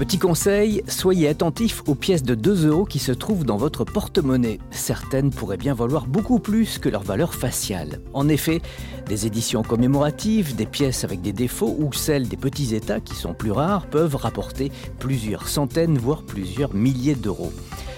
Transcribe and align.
Petit 0.00 0.18
conseil, 0.18 0.82
soyez 0.88 1.28
attentif 1.28 1.82
aux 1.86 1.94
pièces 1.94 2.22
de 2.22 2.34
2 2.34 2.68
euros 2.68 2.86
qui 2.86 2.98
se 2.98 3.12
trouvent 3.12 3.44
dans 3.44 3.58
votre 3.58 3.84
porte-monnaie. 3.84 4.58
Certaines 4.70 5.28
pourraient 5.28 5.58
bien 5.58 5.74
valoir 5.74 6.06
beaucoup 6.06 6.38
plus 6.38 6.78
que 6.78 6.88
leur 6.88 7.02
valeur 7.02 7.34
faciale. 7.34 8.00
En 8.14 8.26
effet, 8.30 8.62
des 9.08 9.26
éditions 9.26 9.62
commémoratives, 9.62 10.56
des 10.56 10.64
pièces 10.64 11.04
avec 11.04 11.20
des 11.20 11.34
défauts 11.34 11.76
ou 11.78 11.92
celles 11.92 12.28
des 12.28 12.38
petits 12.38 12.74
États 12.74 13.00
qui 13.00 13.14
sont 13.14 13.34
plus 13.34 13.50
rares 13.50 13.88
peuvent 13.88 14.16
rapporter 14.16 14.72
plusieurs 14.98 15.48
centaines, 15.48 15.98
voire 15.98 16.22
plusieurs 16.22 16.74
milliers 16.74 17.14
d'euros. 17.14 17.52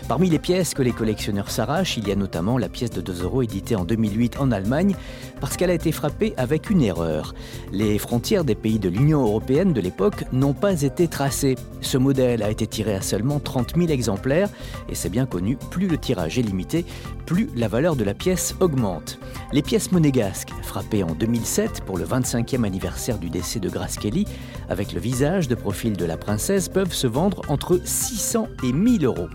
Parmi 0.09 0.29
les 0.29 0.39
pièces 0.39 0.75
que 0.75 0.83
les 0.83 0.93
collectionneurs 0.93 1.51
s'arrachent, 1.51 1.97
il 1.97 2.07
y 2.07 2.13
a 2.13 2.17
notamment 2.17 2.59
la 2.59 2.69
pièce 2.69 2.91
de 2.91 3.01
2 3.01 3.23
euros 3.23 3.43
éditée 3.43 3.77
en 3.77 3.85
2008 3.85 4.39
en 4.41 4.51
Allemagne 4.51 4.95
parce 5.41 5.57
qu'elle 5.57 5.71
a 5.71 5.75
été 5.75 5.91
frappée 5.91 6.35
avec 6.37 6.71
une 6.71 6.83
erreur. 6.83 7.35
Les 7.73 7.99
frontières 7.99 8.45
des 8.45 8.55
pays 8.55 8.79
de 8.79 8.89
l'Union 8.89 9.23
européenne 9.23 9.73
de 9.73 9.81
l'époque 9.81 10.25
n'ont 10.33 10.53
pas 10.53 10.83
été 10.83 11.09
tracées. 11.09 11.57
Ce 11.81 11.97
modèle 11.97 12.43
a 12.43 12.51
été 12.51 12.67
tiré 12.67 12.95
à 12.95 13.01
seulement 13.01 13.41
30 13.41 13.75
000 13.77 13.89
exemplaires 13.89 14.51
et 14.89 14.95
c'est 14.95 15.09
bien 15.09 15.25
connu, 15.25 15.57
plus 15.71 15.89
le 15.89 15.99
tirage 15.99 16.39
est 16.39 16.43
limité, 16.43 16.85
plus 17.25 17.49
la 17.57 17.69
valeur 17.69 17.97
de 17.97 18.05
la 18.05 18.15
pièce 18.15 18.55
augmente. 18.61 19.19
Les 19.53 19.63
pièces 19.63 19.93
monégasques, 19.93 20.53
frappées 20.63 21.05
en 21.05 21.15
2007 21.15 21.83
pour 21.87 21.97
le 21.97 22.05
25e 22.05 22.65
anniversaire 22.65 23.19
du 23.19 23.31
décès 23.31 23.61
de 23.61 23.69
Grace 23.69 23.97
Kelly, 23.97 24.27
avec 24.69 24.93
le 24.93 25.01
visage 25.01 25.49
de 25.49 25.55
profil 25.55 25.97
de 25.97 26.05
la 26.05 26.17
princesse, 26.17 26.69
peuvent 26.69 26.93
se 26.93 27.07
vendre 27.07 27.43
entre 27.49 27.81
600 27.83 28.49
et 28.65 28.73
1000 28.73 29.05
euros. 29.07 29.29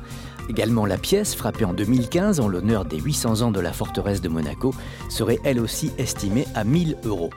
Également, 0.50 0.86
la 0.86 0.98
pièce, 0.98 1.36
frappée 1.36 1.66
en 1.66 1.74
2015 1.74 2.40
en 2.40 2.48
l'honneur 2.48 2.86
des 2.86 3.00
800 3.00 3.42
ans 3.42 3.52
de 3.52 3.60
la 3.60 3.74
forteresse 3.74 4.22
de 4.22 4.30
Monaco, 4.30 4.74
serait 5.10 5.40
elle 5.44 5.60
aussi 5.60 5.92
estimée 5.98 6.46
à 6.56 6.64
1000 6.64 6.98
euros. 7.04 7.32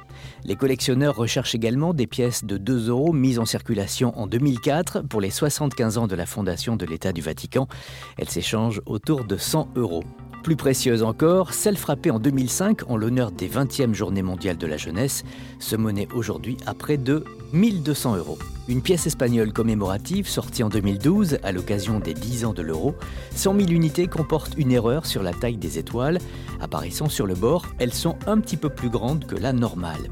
Les 0.44 0.56
collectionneurs 0.56 1.16
recherchent 1.16 1.54
également 1.54 1.92
des 1.92 2.06
pièces 2.06 2.44
de 2.44 2.56
2 2.56 2.88
euros 2.88 3.12
mises 3.12 3.38
en 3.38 3.44
circulation 3.44 4.18
en 4.18 4.26
2004 4.26 5.02
pour 5.02 5.20
les 5.20 5.30
75 5.30 5.98
ans 5.98 6.06
de 6.06 6.14
la 6.14 6.26
fondation 6.26 6.76
de 6.76 6.86
l'État 6.86 7.12
du 7.12 7.20
Vatican. 7.20 7.68
Elles 8.16 8.30
s'échangent 8.30 8.82
autour 8.86 9.24
de 9.24 9.36
100 9.36 9.70
euros. 9.76 10.04
Plus 10.42 10.56
précieuse 10.56 11.02
encore, 11.02 11.52
celle 11.52 11.76
frappée 11.76 12.10
en 12.10 12.18
2005 12.18 12.90
en 12.90 12.96
l'honneur 12.96 13.30
des 13.30 13.46
20e 13.46 13.92
Journées 13.92 14.22
mondiales 14.22 14.56
de 14.56 14.66
la 14.66 14.78
jeunesse 14.78 15.22
se 15.58 15.76
monnaie 15.76 16.08
aujourd'hui 16.14 16.56
à 16.64 16.72
près 16.72 16.96
de 16.96 17.24
1200 17.52 18.16
euros. 18.16 18.38
Une 18.66 18.80
pièce 18.80 19.06
espagnole 19.06 19.52
commémorative 19.52 20.26
sortie 20.26 20.62
en 20.62 20.70
2012 20.70 21.38
à 21.42 21.52
l'occasion 21.52 22.00
des 22.00 22.14
10 22.14 22.46
ans 22.46 22.52
de 22.54 22.62
l'euro, 22.62 22.94
100 23.34 23.54
000 23.54 23.70
unités 23.70 24.06
comportent 24.06 24.54
une 24.56 24.72
erreur 24.72 25.04
sur 25.04 25.22
la 25.22 25.34
taille 25.34 25.58
des 25.58 25.78
étoiles. 25.78 26.18
Apparaissant 26.60 27.10
sur 27.10 27.26
le 27.26 27.34
bord, 27.34 27.66
elles 27.78 27.92
sont 27.92 28.16
un 28.26 28.40
petit 28.40 28.56
peu 28.56 28.70
plus 28.70 28.88
grandes 28.88 29.26
que 29.26 29.36
la 29.36 29.52
normale. 29.52 30.08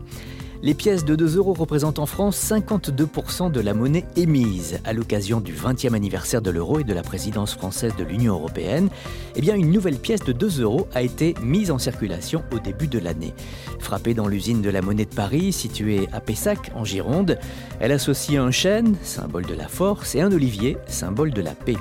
Les 0.60 0.74
pièces 0.74 1.04
de 1.04 1.14
2 1.14 1.36
euros 1.36 1.54
représentent 1.54 2.00
en 2.00 2.06
France 2.06 2.36
52% 2.50 3.52
de 3.52 3.60
la 3.60 3.74
monnaie 3.74 4.04
émise. 4.16 4.80
À 4.84 4.92
l'occasion 4.92 5.40
du 5.40 5.54
20e 5.54 5.94
anniversaire 5.94 6.42
de 6.42 6.50
l'euro 6.50 6.80
et 6.80 6.84
de 6.84 6.92
la 6.92 7.02
présidence 7.02 7.54
française 7.54 7.94
de 7.96 8.02
l'Union 8.02 8.34
européenne, 8.34 8.88
eh 9.36 9.40
bien 9.40 9.54
une 9.54 9.70
nouvelle 9.70 9.98
pièce 9.98 10.24
de 10.24 10.32
2 10.32 10.60
euros 10.62 10.88
a 10.96 11.02
été 11.02 11.36
mise 11.40 11.70
en 11.70 11.78
circulation 11.78 12.42
au 12.52 12.58
début 12.58 12.88
de 12.88 12.98
l'année. 12.98 13.34
Frappée 13.78 14.14
dans 14.14 14.26
l'usine 14.26 14.60
de 14.60 14.70
la 14.70 14.82
monnaie 14.82 15.04
de 15.04 15.14
Paris, 15.14 15.52
située 15.52 16.08
à 16.12 16.20
Pessac, 16.20 16.72
en 16.74 16.84
Gironde, 16.84 17.38
elle 17.78 17.92
associe 17.92 18.40
un 18.40 18.50
chêne, 18.50 18.96
symbole 19.04 19.46
de 19.46 19.54
la 19.54 19.68
force, 19.68 20.16
et 20.16 20.22
un 20.22 20.32
olivier, 20.32 20.76
symbole 20.88 21.30
de 21.30 21.40
la 21.40 21.54
paix. 21.54 21.76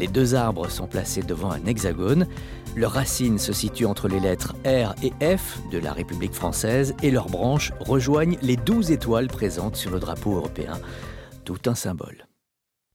Les 0.00 0.08
deux 0.08 0.34
arbres 0.34 0.70
sont 0.70 0.86
placés 0.86 1.22
devant 1.22 1.50
un 1.50 1.66
hexagone. 1.66 2.26
Leurs 2.74 2.92
racines 2.92 3.38
se 3.38 3.52
situent 3.52 3.84
entre 3.84 4.08
les 4.08 4.18
lettres 4.18 4.54
R 4.64 4.94
et 5.02 5.12
F 5.36 5.58
de 5.70 5.76
la 5.76 5.92
République 5.92 6.32
française 6.32 6.94
et 7.02 7.10
leurs 7.10 7.28
branches 7.28 7.72
rejoignent 7.80 8.21
les 8.24 8.56
douze 8.56 8.90
étoiles 8.90 9.28
présentes 9.28 9.76
sur 9.76 9.90
le 9.90 9.98
drapeau 9.98 10.36
européen. 10.36 10.80
Tout 11.44 11.58
un 11.66 11.74
symbole. 11.74 12.26